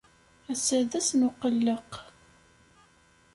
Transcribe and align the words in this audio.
Ass-a 0.51 0.77
d 0.89 0.91
ass 0.99 1.09
n 1.17 1.27
uqelleq. 1.27 1.91